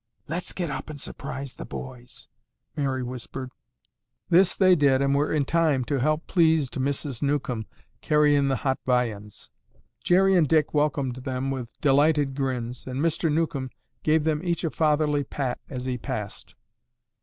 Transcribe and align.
"Let's 0.27 0.51
get 0.51 0.71
up 0.71 0.89
and 0.89 0.99
surprise 0.99 1.53
the 1.53 1.63
boys," 1.63 2.27
Mary 2.75 3.03
whispered. 3.03 3.51
This 4.31 4.55
they 4.55 4.75
did 4.75 4.99
and 4.99 5.13
were 5.13 5.31
in 5.31 5.45
time 5.45 5.85
to 5.85 5.99
help 5.99 6.25
pleased 6.25 6.73
Mrs. 6.73 7.21
Newcomb 7.21 7.67
carry 8.01 8.33
in 8.33 8.47
the 8.47 8.55
hot 8.65 8.79
viands. 8.83 9.51
Jerry 10.03 10.33
and 10.35 10.49
Dick 10.49 10.73
welcomed 10.73 11.17
them 11.17 11.51
with 11.51 11.79
delighted 11.81 12.33
grins 12.33 12.87
and 12.87 12.99
Mr. 12.99 13.31
Newcomb 13.31 13.69
gave 14.01 14.23
them 14.23 14.41
each 14.43 14.63
a 14.63 14.71
fatherly 14.71 15.23
pat 15.23 15.59
as 15.69 15.85
he 15.85 15.99
passed. 15.99 16.55